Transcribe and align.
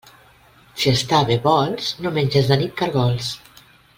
Si 0.83 0.89
estar 0.99 1.19
bé 1.27 1.37
vols, 1.43 1.91
no 2.05 2.13
menges 2.17 2.51
de 2.53 2.59
nit 2.63 2.75
caragols. 2.83 3.31